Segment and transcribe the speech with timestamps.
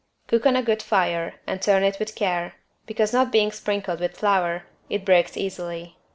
[0.25, 2.55] Cook on a good fire and turn it with care,
[2.87, 5.95] because, not being sprinkled with flour, it breaks easily.